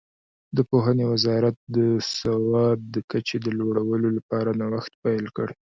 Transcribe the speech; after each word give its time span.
د 0.57 0.59
پوهنې 0.69 1.05
وزارت 1.13 1.55
د 1.77 1.77
سواد 2.17 2.79
د 2.93 2.97
کچې 3.11 3.37
د 3.41 3.47
لوړولو 3.59 4.09
لپاره 4.17 4.49
نوښت 4.59 4.93
پیل 5.03 5.25
کړ. 5.35 5.47